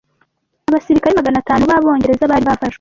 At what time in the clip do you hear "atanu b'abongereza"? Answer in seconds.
1.41-2.31